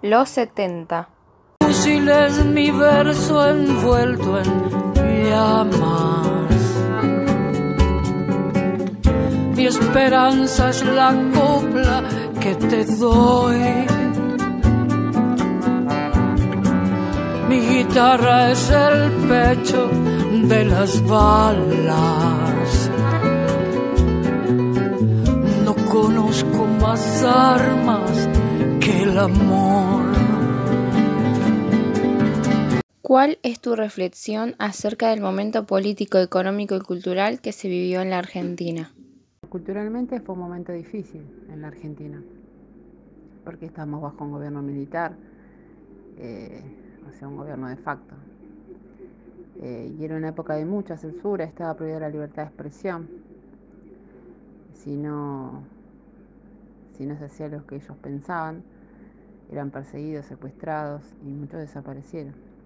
[0.00, 1.08] Los 70.
[1.60, 6.58] Fusiles mi verso envuelto en llamas.
[9.56, 12.04] Mi esperanza es la copla
[12.40, 13.58] que te doy.
[17.48, 19.90] Mi guitarra es el pecho
[20.48, 22.90] de las balas.
[25.64, 28.28] No conozco más armas
[28.80, 29.87] que el amor.
[33.08, 38.10] ¿Cuál es tu reflexión acerca del momento político, económico y cultural que se vivió en
[38.10, 38.90] la Argentina?
[39.48, 42.22] Culturalmente fue un momento difícil en la Argentina,
[43.46, 45.16] porque estamos bajo un gobierno militar,
[46.18, 46.60] eh,
[47.08, 48.14] o sea, un gobierno de facto.
[49.62, 53.08] Eh, y era una época de mucha censura, estaba prohibida la libertad de expresión.
[54.74, 55.62] Si no,
[56.98, 58.62] si no se hacía lo que ellos pensaban,
[59.50, 62.57] eran perseguidos, secuestrados y muchos desaparecieron.